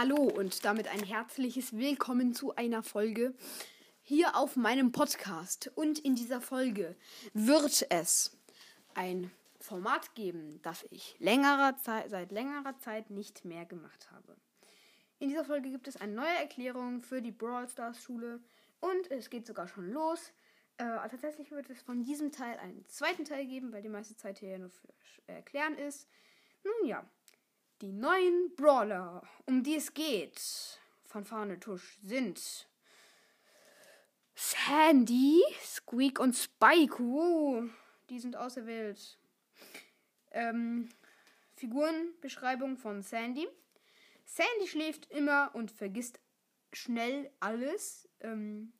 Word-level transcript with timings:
Hallo 0.00 0.14
und 0.14 0.64
damit 0.64 0.86
ein 0.86 1.02
herzliches 1.02 1.76
Willkommen 1.76 2.32
zu 2.32 2.54
einer 2.54 2.84
Folge 2.84 3.34
hier 4.04 4.36
auf 4.36 4.54
meinem 4.54 4.92
Podcast. 4.92 5.72
Und 5.74 5.98
in 5.98 6.14
dieser 6.14 6.40
Folge 6.40 6.94
wird 7.34 7.84
es 7.90 8.30
ein 8.94 9.32
Format 9.58 10.14
geben, 10.14 10.60
das 10.62 10.86
ich 10.90 11.16
längerer 11.18 11.76
Zeit, 11.78 12.10
seit 12.10 12.30
längerer 12.30 12.78
Zeit 12.78 13.10
nicht 13.10 13.44
mehr 13.44 13.64
gemacht 13.64 14.08
habe. 14.12 14.36
In 15.18 15.30
dieser 15.30 15.44
Folge 15.44 15.68
gibt 15.68 15.88
es 15.88 15.96
eine 15.96 16.12
neue 16.12 16.38
Erklärung 16.38 17.02
für 17.02 17.20
die 17.20 17.32
Brawl 17.32 17.68
Stars 17.68 18.00
Schule 18.00 18.38
und 18.78 19.10
es 19.10 19.30
geht 19.30 19.48
sogar 19.48 19.66
schon 19.66 19.90
los. 19.90 20.30
Äh, 20.76 20.84
tatsächlich 21.08 21.50
wird 21.50 21.70
es 21.70 21.82
von 21.82 22.04
diesem 22.04 22.30
Teil 22.30 22.56
einen 22.58 22.86
zweiten 22.86 23.24
Teil 23.24 23.46
geben, 23.46 23.72
weil 23.72 23.82
die 23.82 23.88
meiste 23.88 24.14
Zeit 24.14 24.38
hier 24.38 24.60
nur 24.60 24.70
für 24.70 24.86
Erklären 25.26 25.76
ist. 25.76 26.06
Nun 26.62 26.86
ja, 26.88 27.04
die 27.80 27.92
neuen 27.92 28.54
Brawler, 28.56 29.22
um 29.46 29.62
die 29.62 29.76
es 29.76 29.94
geht, 29.94 30.40
von 31.04 31.24
Fahne 31.24 31.60
Tusch, 31.60 31.98
sind 32.02 32.68
Sandy, 34.34 35.42
Squeak 35.62 36.18
und 36.18 36.34
Spike. 36.34 37.00
Uh, 37.00 37.68
die 38.08 38.18
sind 38.18 38.36
auserwählt. 38.36 39.18
Ähm, 40.30 40.88
Figurenbeschreibung 41.54 42.76
von 42.76 43.02
Sandy. 43.02 43.48
Sandy 44.24 44.68
schläft 44.68 45.10
immer 45.10 45.50
und 45.54 45.70
vergisst 45.70 46.20
schnell 46.72 47.30
alles. 47.40 48.08
Ähm, 48.20 48.72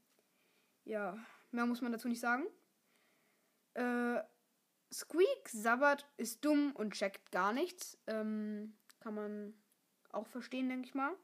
ja, 0.84 1.18
mehr 1.50 1.66
muss 1.66 1.80
man 1.80 1.92
dazu 1.92 2.08
nicht 2.08 2.20
sagen. 2.20 2.46
Äh, 3.74 4.22
Squeak 4.92 5.48
sabbert, 5.48 6.06
ist 6.16 6.44
dumm 6.44 6.72
und 6.72 6.94
checkt 6.94 7.30
gar 7.30 7.52
nichts. 7.52 7.98
Ähm, 8.06 8.74
kann 9.00 9.14
man 9.14 9.54
auch 10.10 10.26
verstehen, 10.26 10.68
denke 10.68 10.88
ich 10.88 10.94
mal. 10.94 11.14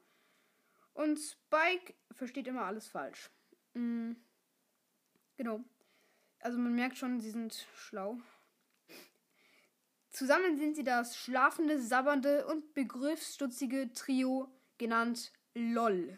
Und 0.93 1.19
Spike 1.19 1.93
versteht 2.11 2.47
immer 2.47 2.63
alles 2.63 2.87
falsch. 2.87 3.29
Mhm. 3.73 4.15
Genau. 5.37 5.59
Also 6.39 6.57
man 6.57 6.75
merkt 6.75 6.97
schon, 6.97 7.19
sie 7.19 7.31
sind 7.31 7.67
schlau. 7.75 8.17
Zusammen 10.09 10.57
sind 10.57 10.75
sie 10.75 10.83
das 10.83 11.17
schlafende, 11.17 11.81
sabbernde 11.81 12.47
und 12.47 12.73
begriffsstutzige 12.73 13.91
Trio, 13.91 14.49
genannt 14.77 15.33
LOL. 15.53 16.17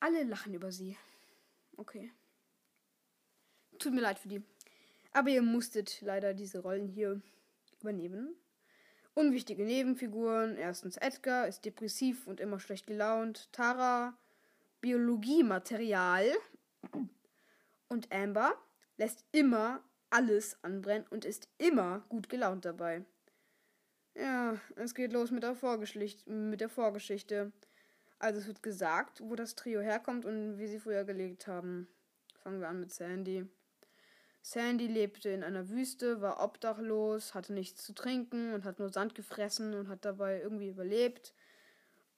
Alle 0.00 0.24
lachen 0.24 0.52
über 0.52 0.70
sie. 0.70 0.98
Okay. 1.76 2.12
Tut 3.78 3.94
mir 3.94 4.02
leid 4.02 4.18
für 4.18 4.28
die. 4.28 4.42
Aber 5.12 5.30
ihr 5.30 5.42
musstet 5.42 6.00
leider 6.02 6.34
diese 6.34 6.58
Rollen 6.58 6.88
hier 6.88 7.22
übernehmen. 7.80 8.36
Unwichtige 9.18 9.64
Nebenfiguren. 9.64 10.56
Erstens 10.56 10.96
Edgar 10.96 11.48
ist 11.48 11.64
depressiv 11.64 12.28
und 12.28 12.38
immer 12.38 12.60
schlecht 12.60 12.86
gelaunt. 12.86 13.52
Tara 13.52 14.16
Biologiematerial. 14.80 16.30
Und 17.88 18.12
Amber 18.12 18.54
lässt 18.96 19.24
immer 19.32 19.82
alles 20.08 20.56
anbrennen 20.62 21.04
und 21.10 21.24
ist 21.24 21.48
immer 21.58 22.04
gut 22.08 22.28
gelaunt 22.28 22.64
dabei. 22.64 23.04
Ja, 24.14 24.56
es 24.76 24.94
geht 24.94 25.12
los 25.12 25.32
mit 25.32 25.42
der, 25.42 25.56
mit 26.26 26.60
der 26.60 26.68
Vorgeschichte. 26.68 27.50
Also 28.20 28.38
es 28.38 28.46
wird 28.46 28.62
gesagt, 28.62 29.20
wo 29.20 29.34
das 29.34 29.56
Trio 29.56 29.80
herkommt 29.80 30.26
und 30.26 30.58
wie 30.58 30.68
sie 30.68 30.78
früher 30.78 31.02
gelegt 31.02 31.48
haben. 31.48 31.88
Fangen 32.44 32.60
wir 32.60 32.68
an 32.68 32.78
mit 32.78 32.92
Sandy. 32.92 33.48
Sandy 34.42 34.86
lebte 34.86 35.28
in 35.30 35.42
einer 35.42 35.68
Wüste, 35.68 36.20
war 36.20 36.42
obdachlos, 36.42 37.34
hatte 37.34 37.52
nichts 37.52 37.84
zu 37.84 37.92
trinken 37.92 38.54
und 38.54 38.64
hat 38.64 38.78
nur 38.78 38.90
Sand 38.90 39.14
gefressen 39.14 39.74
und 39.74 39.88
hat 39.88 40.04
dabei 40.04 40.40
irgendwie 40.40 40.68
überlebt 40.68 41.34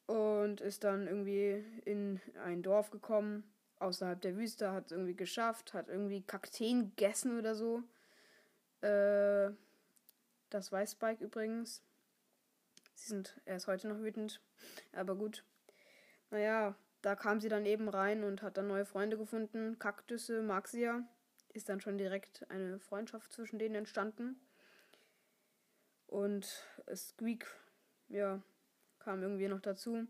und 0.07 0.61
ist 0.61 0.85
dann 0.85 1.07
irgendwie 1.07 1.65
in 1.85 2.21
ein 2.45 2.63
Dorf 2.63 2.91
gekommen, 2.91 3.45
außerhalb 3.79 4.21
der 4.21 4.37
Wüste, 4.37 4.73
hat 4.73 4.87
es 4.87 4.93
irgendwie 4.93 5.15
geschafft, 5.15 5.73
hat 5.73 5.89
irgendwie 5.89 6.23
Kakteen 6.23 6.91
gegessen 6.91 7.39
oder 7.39 7.55
so. 7.55 7.83
Äh, 8.81 9.51
das 10.51 10.73
weiß 10.73 10.93
Spike 10.93 11.25
übrigens. 11.25 11.83
Sie 12.95 13.09
sind, 13.09 13.41
er 13.45 13.57
ist 13.57 13.67
heute 13.67 13.89
noch 13.89 14.01
wütend, 14.01 14.41
aber 14.93 15.15
gut. 15.15 15.45
Naja, 16.31 16.75
da 17.03 17.15
kam 17.17 17.41
sie 17.41 17.49
dann 17.49 17.65
eben 17.65 17.89
rein 17.89 18.25
und 18.25 18.43
hat 18.43 18.57
dann 18.57 18.67
neue 18.67 18.85
Freunde 18.85 19.17
gefunden. 19.17 19.79
Kaktüsse 19.79 20.43
mag 20.43 20.69
sie 20.69 20.83
ja. 20.83 21.03
Ist 21.53 21.69
dann 21.69 21.81
schon 21.81 21.99
direkt 21.99 22.49
eine 22.51 22.79
Freundschaft 22.79 23.33
zwischen 23.33 23.59
denen 23.59 23.75
entstanden. 23.75 24.41
Und 26.07 26.47
Squeak, 26.95 27.47
ja, 28.09 28.43
kam 28.99 29.23
irgendwie 29.23 29.49
noch 29.49 29.61
dazu. 29.61 30.07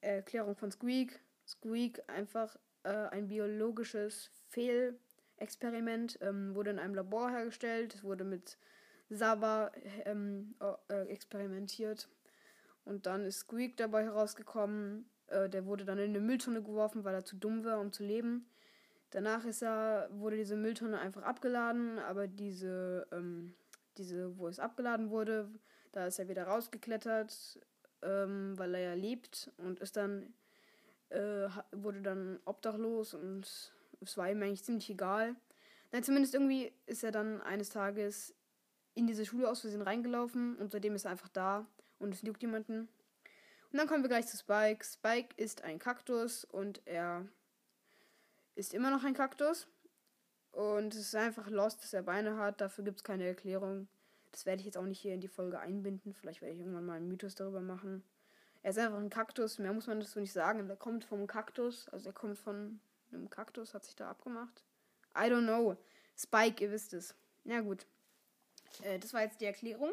Erklärung 0.00 0.56
von 0.56 0.70
Squeak. 0.70 1.20
Squeak 1.46 2.02
einfach 2.08 2.56
äh, 2.82 2.90
ein 2.90 3.28
biologisches 3.28 4.30
Fehlexperiment, 4.48 6.18
ähm, 6.20 6.54
wurde 6.54 6.70
in 6.70 6.78
einem 6.78 6.94
Labor 6.94 7.30
hergestellt. 7.30 7.94
Es 7.94 8.04
wurde 8.04 8.24
mit 8.24 8.58
Saba 9.10 9.72
ähm, 10.04 10.54
äh, 10.88 11.02
experimentiert. 11.08 12.08
Und 12.84 13.06
dann 13.06 13.24
ist 13.24 13.40
Squeak 13.40 13.76
dabei 13.76 14.04
herausgekommen. 14.04 15.08
Äh, 15.28 15.48
der 15.48 15.66
wurde 15.66 15.84
dann 15.84 15.98
in 15.98 16.10
eine 16.10 16.20
Mülltonne 16.20 16.62
geworfen, 16.62 17.04
weil 17.04 17.14
er 17.14 17.24
zu 17.24 17.36
dumm 17.36 17.64
war, 17.64 17.80
um 17.80 17.92
zu 17.92 18.04
leben. 18.04 18.48
Danach 19.10 19.44
ist 19.44 19.62
er, 19.62 20.08
wurde 20.12 20.36
diese 20.36 20.56
Mülltonne 20.56 20.98
einfach 20.98 21.22
abgeladen, 21.22 21.98
aber 21.98 22.26
diese, 22.26 23.06
ähm, 23.10 23.54
diese, 23.96 24.36
wo 24.38 24.48
es 24.48 24.58
abgeladen 24.58 25.10
wurde, 25.10 25.48
da 25.92 26.06
ist 26.06 26.18
er 26.18 26.28
wieder 26.28 26.44
rausgeklettert, 26.44 27.58
ähm, 28.02 28.58
weil 28.58 28.74
er 28.74 28.80
ja 28.80 28.94
lebt 28.94 29.50
und 29.56 29.80
ist 29.80 29.96
dann, 29.96 30.34
äh, 31.08 31.48
wurde 31.72 32.02
dann 32.02 32.38
obdachlos 32.44 33.14
und 33.14 33.72
es 34.00 34.16
war 34.16 34.30
ihm 34.30 34.42
eigentlich 34.42 34.64
ziemlich 34.64 34.90
egal. 34.90 35.34
Nein, 35.90 36.02
zumindest 36.02 36.34
irgendwie 36.34 36.72
ist 36.86 37.02
er 37.02 37.10
dann 37.10 37.40
eines 37.40 37.70
Tages 37.70 38.34
in 38.94 39.06
diese 39.06 39.24
Schule 39.24 39.48
aus 39.48 39.62
Versehen 39.62 39.82
reingelaufen 39.82 40.56
und 40.56 40.70
seitdem 40.70 40.94
ist 40.94 41.06
er 41.06 41.12
einfach 41.12 41.28
da 41.28 41.66
und 41.98 42.12
es 42.12 42.22
juckt 42.22 42.42
jemanden. 42.42 42.88
Und 43.70 43.78
dann 43.78 43.86
kommen 43.86 44.02
wir 44.02 44.08
gleich 44.08 44.26
zu 44.26 44.36
Spike. 44.36 44.84
Spike 44.84 45.34
ist 45.36 45.62
ein 45.62 45.78
Kaktus 45.78 46.44
und 46.44 46.82
er 46.84 47.26
ist 48.58 48.74
immer 48.74 48.90
noch 48.90 49.04
ein 49.04 49.14
Kaktus. 49.14 49.66
Und 50.50 50.94
es 50.94 51.00
ist 51.00 51.14
einfach 51.14 51.48
lost, 51.48 51.82
dass 51.82 51.92
er 51.92 52.02
Beine 52.02 52.36
hat. 52.36 52.60
Dafür 52.60 52.84
gibt 52.84 52.98
es 52.98 53.04
keine 53.04 53.24
Erklärung. 53.26 53.88
Das 54.32 54.44
werde 54.44 54.60
ich 54.60 54.66
jetzt 54.66 54.76
auch 54.76 54.84
nicht 54.84 55.00
hier 55.00 55.14
in 55.14 55.20
die 55.20 55.28
Folge 55.28 55.60
einbinden. 55.60 56.12
Vielleicht 56.12 56.42
werde 56.42 56.54
ich 56.54 56.60
irgendwann 56.60 56.84
mal 56.84 56.96
einen 56.96 57.08
Mythos 57.08 57.36
darüber 57.36 57.60
machen. 57.60 58.02
Er 58.62 58.70
ist 58.70 58.78
einfach 58.78 58.98
ein 58.98 59.10
Kaktus. 59.10 59.58
Mehr 59.58 59.72
muss 59.72 59.86
man 59.86 60.00
dazu 60.00 60.18
nicht 60.18 60.32
sagen. 60.32 60.68
Er 60.68 60.76
kommt 60.76 61.04
vom 61.04 61.26
Kaktus. 61.26 61.88
Also 61.90 62.08
er 62.08 62.12
kommt 62.12 62.36
von 62.36 62.80
einem 63.12 63.30
Kaktus. 63.30 63.74
Hat 63.74 63.84
sich 63.84 63.94
da 63.94 64.10
abgemacht. 64.10 64.64
I 65.14 65.30
don't 65.30 65.44
know. 65.44 65.76
Spike, 66.16 66.62
ihr 66.64 66.72
wisst 66.72 66.92
es. 66.92 67.14
Ja 67.44 67.60
gut. 67.60 67.86
Äh, 68.82 68.98
das 68.98 69.14
war 69.14 69.22
jetzt 69.22 69.40
die 69.40 69.46
Erklärung. 69.46 69.92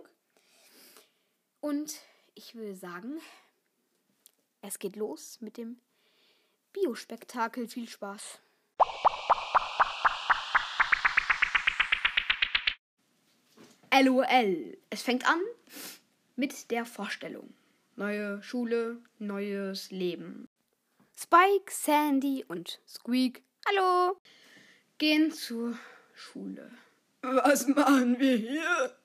Und 1.61 1.99
ich 2.33 2.55
will 2.55 2.75
sagen, 2.75 3.19
es 4.61 4.79
geht 4.79 4.95
los 4.95 5.39
mit 5.41 5.57
dem 5.57 5.79
Biospektakel. 6.73 7.67
Viel 7.67 7.87
Spaß. 7.87 8.39
LOL. 14.01 14.77
Es 14.89 15.03
fängt 15.03 15.27
an 15.27 15.39
mit 16.35 16.69
der 16.71 16.85
Vorstellung. 16.85 17.53
Neue 17.95 18.41
Schule, 18.43 18.97
neues 19.19 19.89
Leben. 19.89 20.49
Spike, 21.17 21.71
Sandy 21.71 22.43
und 22.45 22.81
Squeak, 22.85 23.41
hallo, 23.65 24.19
gehen 24.97 25.31
zur 25.31 25.77
Schule. 26.13 26.69
Was 27.21 27.67
machen 27.67 28.19
wir 28.19 28.35
hier? 28.35 28.97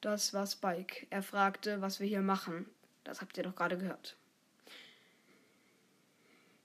Das 0.00 0.34
war 0.34 0.48
Spike. 0.48 1.06
Er 1.10 1.22
fragte, 1.22 1.80
was 1.80 2.00
wir 2.00 2.08
hier 2.08 2.22
machen. 2.22 2.66
Das 3.04 3.20
habt 3.20 3.36
ihr 3.36 3.44
doch 3.44 3.54
gerade 3.54 3.78
gehört. 3.78 4.16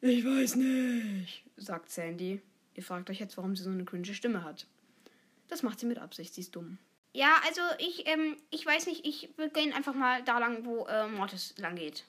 Ich 0.01 0.25
weiß 0.25 0.55
nicht, 0.55 1.43
sagt 1.55 1.91
Sandy. 1.91 2.41
Ihr 2.73 2.83
fragt 2.83 3.11
euch 3.11 3.19
jetzt, 3.19 3.37
warum 3.37 3.55
sie 3.55 3.63
so 3.63 3.69
eine 3.69 3.85
cringe 3.85 4.13
Stimme 4.13 4.43
hat. 4.43 4.65
Das 5.49 5.61
macht 5.61 5.79
sie 5.79 5.85
mit 5.85 5.99
Absicht, 5.99 6.33
sie 6.33 6.41
ist 6.41 6.55
dumm. 6.55 6.79
Ja, 7.17 7.41
also 7.47 7.61
ich, 7.79 8.07
ähm, 8.07 8.37
ich 8.51 8.63
weiß 8.63 8.85
nicht, 8.85 9.03
ich 9.03 9.35
will 9.37 9.49
gehen 9.49 9.73
einfach 9.73 9.95
mal 9.95 10.21
da 10.21 10.37
lang, 10.37 10.65
wo 10.65 10.85
äh, 10.85 11.07
Mortis 11.07 11.55
lang 11.57 11.75
geht. 11.75 12.03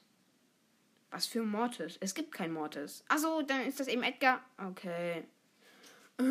Was 1.09 1.25
für 1.25 1.41
Mortis? 1.41 1.97
Es 1.99 2.13
gibt 2.13 2.31
kein 2.31 2.51
Mortis. 2.53 3.03
Achso, 3.07 3.41
dann 3.41 3.61
ist 3.61 3.79
das 3.79 3.87
eben 3.87 4.03
Edgar. 4.03 4.39
Okay. 4.59 5.23
Äh, 6.19 6.23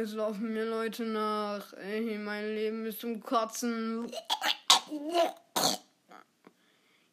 es 0.00 0.14
laufen 0.14 0.54
mir 0.54 0.64
Leute 0.64 1.02
nach. 1.04 1.74
Ey, 1.74 2.16
mein 2.16 2.54
Leben 2.54 2.86
ist 2.86 3.00
zum 3.00 3.22
Kotzen. 3.22 4.10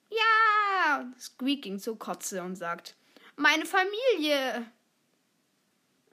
Ja! 0.09 1.11
Squeak 1.19 1.63
ging 1.63 1.77
zur 1.77 1.99
Kotze 1.99 2.41
und 2.41 2.55
sagt: 2.55 2.95
Meine 3.35 3.65
Familie! 3.65 4.65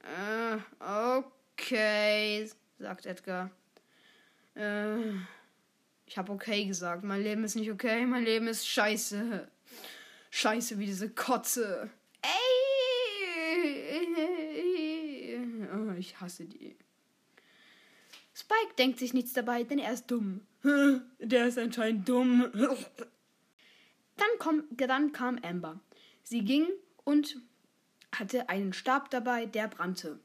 Äh, 0.03 0.59
okay, 0.81 2.51
sagt 2.81 3.07
Edgar. 3.07 3.49
Äh, 4.55 4.99
ich 6.07 6.19
habe 6.19 6.33
okay 6.33 6.65
gesagt. 6.67 7.05
Mein 7.05 7.23
Leben 7.23 7.45
ist 7.45 7.57
nicht 7.57 7.71
okay, 7.71 8.05
mein 8.07 8.25
Leben 8.25 8.47
ist 8.49 8.67
scheiße. 8.67 9.49
Scheiße, 10.31 10.79
wie 10.79 10.87
diese 10.87 11.11
Kotze. 11.11 11.91
Ey! 12.23 12.31
Oh, 15.75 15.93
ich 15.99 16.21
hasse 16.21 16.45
die. 16.45 16.77
Spike 18.35 18.75
denkt 18.79 18.99
sich 18.99 19.13
nichts 19.15 19.33
dabei, 19.33 19.63
denn 19.63 19.79
er 19.79 19.93
ist 19.93 20.07
dumm. 20.07 20.47
Der 21.19 21.47
ist 21.47 21.59
anscheinend 21.59 22.09
dumm. 22.09 22.51
Dann, 22.53 24.29
komm, 24.39 24.65
dann 24.71 25.13
kam 25.13 25.39
Amber. 25.43 25.81
Sie 26.23 26.45
ging 26.45 26.67
und 27.05 27.37
hatte 28.15 28.49
einen 28.49 28.73
Stab 28.73 29.11
dabei, 29.11 29.47
der 29.47 29.69
brannte. 29.69 30.21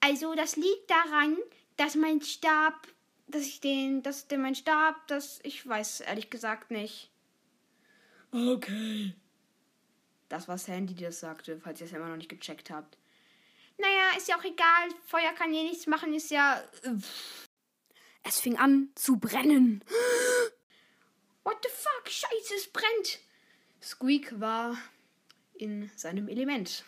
Also, 0.00 0.34
das 0.34 0.56
liegt 0.56 0.90
daran, 0.90 1.36
dass 1.76 1.94
mein 1.94 2.20
Stab, 2.20 2.88
dass 3.26 3.42
ich 3.42 3.60
den, 3.60 4.02
dass 4.02 4.28
der 4.28 4.38
mein 4.38 4.54
Stab, 4.54 5.06
das, 5.08 5.40
ich 5.42 5.66
weiß 5.66 6.00
ehrlich 6.00 6.30
gesagt 6.30 6.70
nicht. 6.70 7.10
Okay. 8.32 9.14
Das 10.28 10.48
war 10.48 10.58
Sandy, 10.58 10.94
die 10.94 11.04
das 11.04 11.20
sagte, 11.20 11.60
falls 11.60 11.80
ihr 11.80 11.86
es 11.86 11.92
immer 11.92 12.08
noch 12.08 12.16
nicht 12.16 12.28
gecheckt 12.28 12.70
habt. 12.70 12.98
Naja, 13.78 14.16
ist 14.16 14.28
ja 14.28 14.38
auch 14.38 14.44
egal. 14.44 14.88
Feuer 15.06 15.32
kann 15.32 15.52
hier 15.52 15.64
nichts 15.64 15.86
machen, 15.86 16.14
ist 16.14 16.30
ja. 16.30 16.62
Es 18.22 18.40
fing 18.40 18.56
an 18.56 18.90
zu 18.94 19.16
brennen. 19.18 19.84
What 21.44 21.58
the 21.62 21.68
fuck? 21.70 22.10
Scheiße, 22.10 22.54
es 22.56 22.72
brennt. 22.72 23.20
Squeak 23.82 24.40
war 24.40 24.78
in 25.54 25.90
seinem 25.94 26.28
Element. 26.28 26.84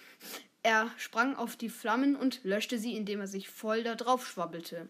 Er 0.66 0.90
sprang 0.96 1.36
auf 1.36 1.54
die 1.54 1.68
Flammen 1.68 2.16
und 2.16 2.42
löschte 2.42 2.76
sie, 2.76 2.96
indem 2.96 3.20
er 3.20 3.28
sich 3.28 3.48
voll 3.48 3.84
da 3.84 3.94
drauf 3.94 4.26
schwabbelte. 4.26 4.88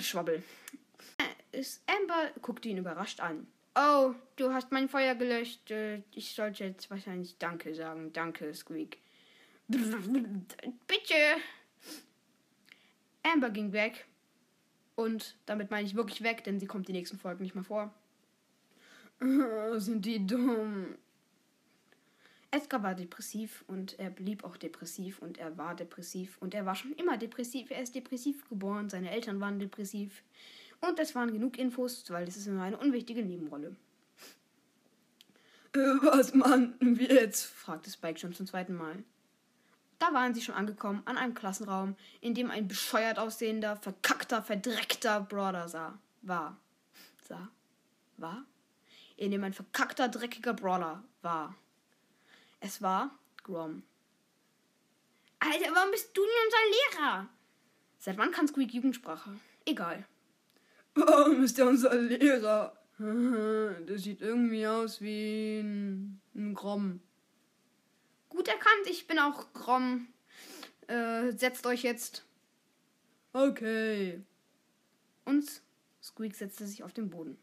Schwabbel. 0.00 0.42
Ist- 1.52 1.82
Amber 1.86 2.30
guckte 2.40 2.70
ihn 2.70 2.78
überrascht 2.78 3.20
an. 3.20 3.46
Oh, 3.76 4.14
du 4.36 4.50
hast 4.50 4.72
mein 4.72 4.88
Feuer 4.88 5.14
gelöscht. 5.14 5.70
Äh, 5.70 6.00
Ich 6.12 6.34
sollte 6.34 6.64
jetzt 6.64 6.88
wahrscheinlich 6.90 7.36
Danke 7.36 7.74
sagen. 7.74 8.14
Danke, 8.14 8.54
Squeak. 8.54 8.96
Bitte. 9.68 11.36
Amber 13.24 13.50
ging 13.50 13.72
weg. 13.74 14.06
Und 14.94 15.36
damit 15.44 15.70
meine 15.70 15.86
ich 15.86 15.94
wirklich 15.96 16.22
weg, 16.22 16.44
denn 16.44 16.58
sie 16.58 16.66
kommt 16.66 16.88
die 16.88 16.92
nächsten 16.92 17.18
Folgen 17.18 17.42
nicht 17.42 17.54
mehr 17.54 17.64
vor. 17.64 17.92
Sind 19.78 20.06
die 20.06 20.26
dumm. 20.26 20.96
Edgar 22.54 22.84
war 22.84 22.94
depressiv 22.94 23.64
und 23.66 23.98
er 23.98 24.10
blieb 24.10 24.44
auch 24.44 24.56
depressiv 24.56 25.18
und 25.18 25.38
er 25.38 25.58
war 25.58 25.74
depressiv 25.74 26.38
und 26.38 26.54
er 26.54 26.64
war 26.64 26.76
schon 26.76 26.92
immer 26.92 27.16
depressiv. 27.16 27.72
Er 27.72 27.82
ist 27.82 27.96
depressiv 27.96 28.48
geboren, 28.48 28.88
seine 28.88 29.10
Eltern 29.10 29.40
waren 29.40 29.58
depressiv. 29.58 30.22
Und 30.80 31.00
es 31.00 31.16
waren 31.16 31.32
genug 31.32 31.58
Infos, 31.58 32.04
weil 32.10 32.26
das 32.26 32.36
ist 32.36 32.46
nur 32.46 32.62
eine 32.62 32.76
unwichtige 32.76 33.24
Nebenrolle. 33.24 33.74
Äh, 35.72 35.78
Was 36.02 36.32
machen 36.32 36.76
wir 36.80 37.12
jetzt? 37.12 37.46
fragte 37.46 37.90
Spike 37.90 38.20
schon 38.20 38.34
zum 38.34 38.46
zweiten 38.46 38.74
Mal. 38.74 39.02
Da 39.98 40.12
waren 40.12 40.32
sie 40.32 40.42
schon 40.42 40.54
angekommen 40.54 41.02
an 41.06 41.18
einem 41.18 41.34
Klassenraum, 41.34 41.96
in 42.20 42.34
dem 42.34 42.52
ein 42.52 42.68
bescheuert 42.68 43.18
aussehender, 43.18 43.74
verkackter, 43.78 44.44
verdreckter 44.44 45.22
Brawler 45.22 45.68
sah. 45.68 45.98
War. 46.22 46.56
Sah. 47.26 47.48
War? 48.16 48.44
In 49.16 49.32
dem 49.32 49.42
ein 49.42 49.54
verkackter, 49.54 50.06
dreckiger 50.06 50.54
Brawler 50.54 51.02
war. 51.20 51.56
Es 52.64 52.80
war 52.80 53.10
Grom. 53.42 53.82
Alter, 55.38 55.74
warum 55.74 55.90
bist 55.90 56.16
du 56.16 56.22
denn 56.22 56.32
unser 56.46 57.02
Lehrer? 57.04 57.28
Seit 57.98 58.16
wann 58.16 58.30
kann 58.30 58.48
Squeak 58.48 58.72
Jugendsprache? 58.72 59.38
Egal. 59.66 60.06
Warum 60.94 61.44
ist 61.44 61.58
der 61.58 61.66
unser 61.66 61.94
Lehrer? 61.94 62.74
Der 62.98 63.98
sieht 63.98 64.22
irgendwie 64.22 64.66
aus 64.66 65.02
wie 65.02 65.60
ein, 65.60 66.22
ein 66.34 66.54
Grom. 66.54 67.02
Gut 68.30 68.48
erkannt, 68.48 68.86
ich 68.88 69.06
bin 69.06 69.18
auch 69.18 69.52
Grom. 69.52 70.06
Äh, 70.86 71.32
setzt 71.32 71.66
euch 71.66 71.82
jetzt. 71.82 72.24
Okay. 73.34 74.22
Und 75.26 75.60
Squeak 76.02 76.34
setzte 76.34 76.66
sich 76.66 76.82
auf 76.82 76.94
den 76.94 77.10
Boden. 77.10 77.36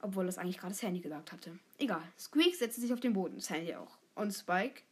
Obwohl 0.00 0.26
das 0.26 0.38
eigentlich 0.38 0.58
gerade 0.58 0.74
Sandy 0.74 1.00
gesagt 1.00 1.32
hatte. 1.32 1.58
Egal. 1.78 2.02
Squeak 2.18 2.54
setzte 2.54 2.80
sich 2.80 2.92
auf 2.92 3.00
den 3.00 3.12
Boden. 3.12 3.40
Sandy 3.40 3.74
auch. 3.74 3.98
Und 4.14 4.32
Spike, 4.32 4.82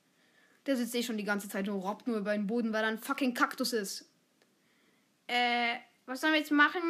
der 0.66 0.76
sitzt 0.76 0.94
eh 0.94 1.02
schon 1.02 1.18
die 1.18 1.24
ganze 1.24 1.48
Zeit 1.48 1.68
und 1.68 1.80
robbt 1.80 2.06
nur 2.06 2.18
über 2.18 2.32
den 2.32 2.46
Boden, 2.46 2.72
weil 2.72 2.84
er 2.84 2.88
ein 2.88 2.98
fucking 2.98 3.34
Kaktus 3.34 3.72
ist. 3.72 4.08
Äh, 5.26 5.76
was 6.06 6.20
sollen 6.20 6.32
wir 6.32 6.40
jetzt 6.40 6.52
machen? 6.52 6.82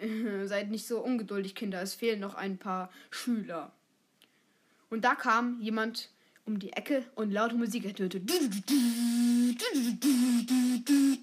Seid 0.46 0.70
nicht 0.70 0.86
so 0.86 1.00
ungeduldig, 1.00 1.54
Kinder. 1.54 1.80
Es 1.82 1.94
fehlen 1.94 2.20
noch 2.20 2.34
ein 2.34 2.58
paar 2.58 2.90
Schüler. 3.10 3.72
Und 4.88 5.04
da 5.04 5.14
kam 5.14 5.60
jemand 5.60 6.10
um 6.44 6.58
die 6.58 6.72
Ecke 6.72 7.04
und 7.14 7.32
laute 7.32 7.56
Musik 7.56 7.84
ertönte. 7.84 8.20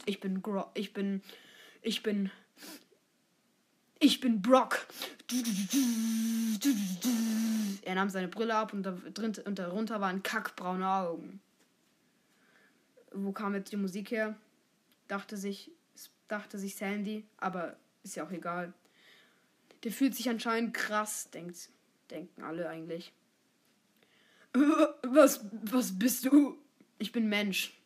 Ich 0.06 0.20
bin 0.20 0.42
Gro 0.42 0.66
ich 0.74 0.94
bin 0.94 1.22
ich 1.82 2.04
bin 2.04 2.30
ich 4.04 4.20
bin 4.20 4.42
Brock. 4.42 4.86
Er 7.84 7.96
nahm 7.96 8.10
seine 8.10 8.28
Brille 8.28 8.56
ab 8.56 8.74
und, 8.74 8.84
da, 8.84 8.92
drin, 9.14 9.34
und 9.46 9.60
darunter 9.60 10.02
waren 10.02 10.22
kackbraune 10.22 10.88
Augen. 10.88 11.42
Wo 13.12 13.32
kam 13.32 13.56
jetzt 13.56 13.72
die 13.72 13.78
Musik 13.78 14.12
her? 14.12 14.36
Dachte 15.08 15.38
sich, 15.38 15.72
dachte 16.28 16.58
sich 16.58 16.76
Sandy, 16.76 17.26
aber 17.38 17.78
ist 18.04 18.16
ja 18.16 18.26
auch 18.26 18.32
egal. 18.32 18.74
Der 19.84 19.92
fühlt 19.92 20.16
sich 20.16 20.30
anscheinend 20.30 20.74
krass, 20.74 21.30
denkt, 21.32 21.70
denken 22.10 22.44
alle 22.44 22.70
eigentlich. 22.70 23.14
Was, 25.04 25.46
was 25.64 25.98
bist 25.98 26.26
du? 26.26 26.58
Ich 26.98 27.12
bin 27.12 27.28
Mensch. 27.28 27.80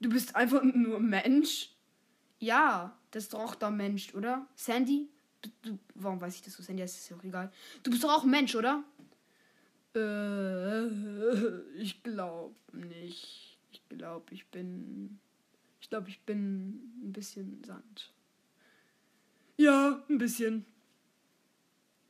Du 0.00 0.08
bist 0.08 0.36
einfach 0.36 0.62
nur 0.62 1.00
Mensch? 1.00 1.70
Ja, 2.38 2.96
das 3.12 3.24
ist 3.24 3.34
doch 3.34 3.54
der 3.54 3.70
Mensch, 3.70 4.14
oder? 4.14 4.46
Sandy? 4.54 5.08
Du, 5.62 5.78
warum 5.94 6.20
weiß 6.20 6.34
ich 6.34 6.42
das 6.42 6.54
so? 6.54 6.62
Sandy, 6.62 6.82
das 6.82 6.96
ist 6.96 7.08
ja 7.08 7.16
auch 7.16 7.24
egal. 7.24 7.52
Du 7.82 7.90
bist 7.90 8.04
doch 8.04 8.12
auch 8.12 8.24
ein 8.24 8.30
Mensch, 8.30 8.54
oder? 8.54 8.84
Äh, 9.94 10.86
ich 11.80 12.02
glaube 12.02 12.54
nicht. 12.72 13.58
Ich 13.72 13.88
glaube, 13.88 14.34
ich 14.34 14.46
bin. 14.46 15.18
Ich 15.80 15.88
glaube, 15.88 16.08
ich 16.08 16.20
bin 16.22 17.02
ein 17.02 17.12
bisschen 17.12 17.62
Sand. 17.64 18.12
Ja, 19.56 20.04
ein 20.08 20.18
bisschen. 20.18 20.66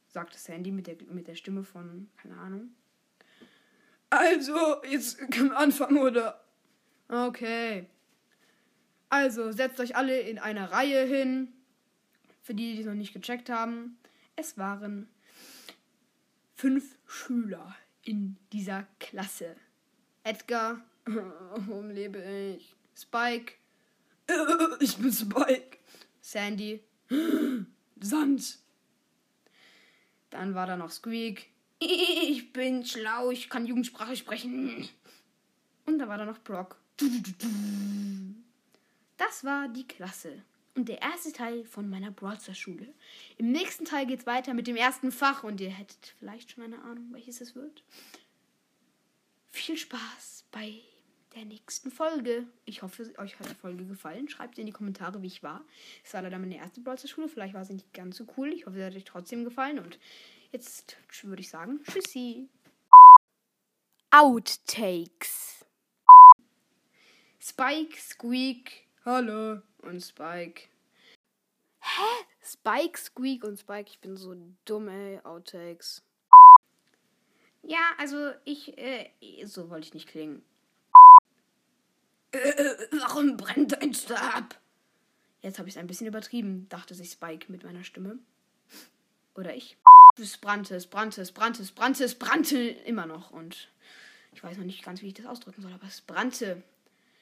Sagte 0.09 0.38
Sandy 0.38 0.71
mit 0.71 0.87
der, 0.87 0.97
mit 1.11 1.28
der 1.28 1.35
Stimme 1.35 1.62
von, 1.62 2.09
keine 2.16 2.38
Ahnung. 2.38 2.71
Also, 4.11 4.83
jetzt 4.88 5.19
können 5.31 5.50
wir 5.50 5.59
anfangen, 5.59 5.99
oder? 5.99 6.43
Okay. 7.09 7.87
Also, 9.09 9.52
setzt 9.52 9.78
euch 9.78 9.95
alle 9.95 10.21
in 10.21 10.38
einer 10.38 10.73
Reihe 10.73 11.05
hin. 11.05 11.52
Für 12.47 12.55
die, 12.55 12.75
die 12.76 12.81
es 12.83 12.87
noch 12.87 12.95
nicht 12.95 13.12
gecheckt 13.12 13.50
haben. 13.50 13.99
Es 14.37 14.57
waren 14.57 15.09
fünf 16.55 16.97
Schüler 17.05 17.75
in 18.05 18.37
dieser 18.53 18.87
Klasse. 19.00 19.57
Edgar, 20.23 20.81
Warum 21.07 21.91
lebe 21.91 22.23
ich? 22.57 22.76
Spike, 22.95 23.55
Ich 24.79 24.97
bin 24.97 25.12
Spike. 25.12 25.79
Sandy, 26.21 26.85
Sand. 28.00 28.59
dann 30.31 30.55
war 30.55 30.69
da 30.69 30.76
noch 30.76 30.91
Squeak. 30.93 31.50
Ich 31.81 32.53
bin 32.53 32.87
schlau, 32.87 33.33
ich 33.33 33.50
kann 33.50 33.67
Jugendsprache 33.67 34.15
sprechen. 34.15 34.88
Und 35.85 35.99
da 35.99 36.07
war 36.07 36.17
da 36.17 36.25
noch 36.25 36.38
Brock. 36.38 36.76
Das 39.17 39.43
war 39.43 39.67
die 39.69 39.87
Klasse. 39.88 40.45
Und 40.76 40.90
der 40.90 41.00
erste 41.00 41.33
Teil 41.33 41.64
von 41.64 41.88
meiner 41.88 42.11
Brawlster-Schule. 42.11 42.92
Im 43.38 43.50
nächsten 43.50 43.87
Teil 43.87 44.04
geht's 44.04 44.26
weiter 44.26 44.52
mit 44.52 44.66
dem 44.66 44.76
ersten 44.76 45.11
Fach 45.11 45.42
und 45.42 45.59
ihr 45.61 45.71
hättet 45.71 46.14
vielleicht 46.18 46.50
schon 46.50 46.64
eine 46.64 46.83
Ahnung, 46.83 47.09
welches 47.12 47.40
es 47.40 47.54
wird. 47.54 47.83
Viel 49.49 49.78
Spaß 49.78 50.45
bei 50.52 50.83
der 51.35 51.47
nächsten 51.47 51.90
Folge. 51.90 52.47
Ich 52.66 52.83
hoffe, 52.83 53.11
euch 53.16 53.38
hat 53.38 53.49
die 53.50 53.54
Folge 53.54 53.87
gefallen. 53.87 54.28
Schreibt 54.28 54.59
in 54.59 54.66
die 54.66 54.73
Kommentare, 54.73 55.23
wie 55.23 55.28
ich 55.28 55.42
war. 55.42 55.64
Es 56.04 56.12
war 56.12 56.21
leider 56.21 56.38
meine 56.38 56.59
erste 56.59 56.83
Brawlster-Schule. 56.83 57.28
Vielleicht 57.28 57.54
war 57.54 57.64
sie 57.64 57.73
nicht 57.73 57.95
ganz 57.95 58.18
so 58.18 58.26
cool. 58.37 58.52
Ich 58.52 58.66
hoffe, 58.66 58.76
sie 58.76 58.85
hat 58.85 58.95
euch 58.95 59.04
trotzdem 59.04 59.45
gefallen. 59.45 59.78
Und 59.78 59.99
jetzt 60.52 60.99
würde 61.23 61.40
ich 61.40 61.49
sagen, 61.49 61.80
tschüssi. 61.90 62.50
Outtakes. 64.11 65.64
Spike, 67.40 67.97
Squeak, 67.99 68.87
Hallo. 69.06 69.62
Und 69.87 70.00
Spike. 70.00 70.62
Hä? 71.81 72.25
Spike, 72.43 72.99
Squeak 72.99 73.45
und 73.45 73.59
Spike. 73.59 73.88
Ich 73.90 74.00
bin 74.00 74.16
so 74.16 74.35
dumm, 74.64 74.88
ey. 74.88 75.21
Outtakes. 75.25 76.02
Ja, 77.62 77.93
also 77.99 78.33
ich, 78.45 78.76
äh, 78.78 79.11
So 79.45 79.71
wollte 79.71 79.87
ich 79.88 79.95
nicht 79.95 80.09
klingen. 80.09 80.43
Äh, 82.33 82.75
warum 83.00 83.37
brennt 83.37 83.73
dein 83.73 83.95
Stab? 83.95 84.61
Jetzt 85.43 85.59
habe 85.59 85.69
ich 85.69 85.75
es 85.75 85.78
ein 85.78 85.87
bisschen 85.87 86.07
übertrieben, 86.07 86.69
dachte 86.69 86.95
sich 86.95 87.11
Spike 87.11 87.50
mit 87.50 87.64
meiner 87.64 87.85
Stimme. 87.85 88.19
oder 89.35 89.55
ich. 89.55 89.76
Es 90.19 90.38
brannte, 90.38 90.75
es 90.76 90.87
brannte, 90.87 91.21
es 91.21 91.31
brannte, 91.33 91.62
es 91.62 91.73
brannte, 91.73 92.05
es 92.05 92.14
brannte 92.14 92.59
immer 92.59 93.07
noch. 93.07 93.31
Und 93.31 93.69
ich 94.33 94.43
weiß 94.43 94.57
noch 94.57 94.64
nicht 94.64 94.83
ganz, 94.83 95.02
wie 95.02 95.09
ich 95.09 95.14
das 95.14 95.26
ausdrücken 95.26 95.62
soll, 95.62 95.73
aber 95.73 95.87
es 95.87 96.00
brannte. 96.00 96.62